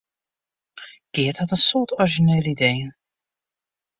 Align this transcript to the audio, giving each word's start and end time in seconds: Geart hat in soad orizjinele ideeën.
Geart 1.13 1.37
hat 1.41 1.51
in 1.57 1.61
soad 1.65 1.91
orizjinele 1.95 2.49
ideeën. 2.55 2.91